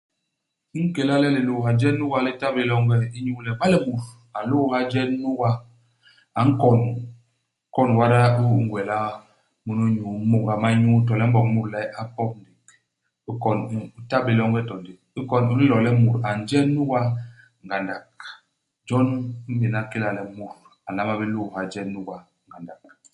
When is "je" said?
1.79-1.89, 4.91-5.01, 21.71-21.81